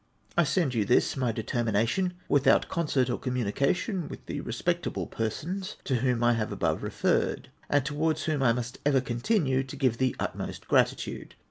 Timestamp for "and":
7.69-7.85